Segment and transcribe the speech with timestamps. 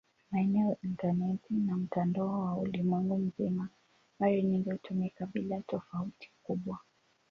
[0.31, 3.69] Maneno "intaneti" na "mtandao wa ulimwengu mzima"
[4.19, 6.79] mara nyingi hutumika bila tofauti kubwa.